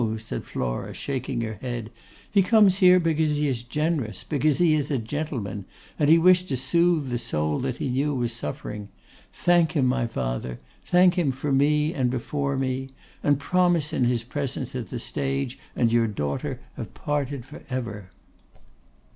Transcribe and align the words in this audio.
said 0.17 0.45
Flora, 0.45 0.95
shaking 0.95 1.41
her 1.41 1.59
head. 1.61 1.91
'He 2.31 2.41
comes 2.41 2.77
here 2.77 2.99
because 2.99 3.35
he 3.35 3.47
is 3.47 3.61
generous, 3.61 4.23
because 4.23 4.57
he 4.57 4.73
is 4.73 4.89
a 4.89 4.97
gentleman; 4.97 5.65
and 5.99 6.09
he 6.09 6.17
wished 6.17 6.47
to 6.49 6.57
soothe 6.57 7.09
the 7.09 7.19
soul 7.19 7.59
that 7.59 7.77
he 7.77 7.87
knew 7.87 8.15
was 8.15 8.33
suffering. 8.33 8.89
Thank 9.31 9.73
him, 9.73 9.85
my 9.85 10.07
father, 10.07 10.57
thank 10.85 11.19
him 11.19 11.31
for 11.31 11.51
me 11.51 11.93
and 11.93 12.09
before 12.09 12.57
me, 12.57 12.89
and 13.21 13.37
promise 13.37 13.93
in 13.93 14.05
his 14.05 14.23
presence 14.23 14.71
that 14.71 14.89
the 14.89 14.97
stage 14.97 15.59
and 15.75 15.91
your 15.93 16.07
daughter 16.07 16.59
have 16.77 16.95
parted 16.95 17.45
for 17.45 17.61
ever. 17.69 18.09